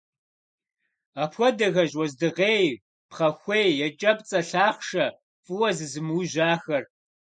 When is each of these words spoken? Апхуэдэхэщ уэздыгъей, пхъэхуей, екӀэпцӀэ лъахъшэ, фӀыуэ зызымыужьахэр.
Апхуэдэхэщ 1.23 1.91
уэздыгъей, 1.99 2.65
пхъэхуей, 3.09 3.69
екӀэпцӀэ 3.87 4.39
лъахъшэ, 4.49 5.05
фӀыуэ 5.43 5.69
зызымыужьахэр. 5.77 6.83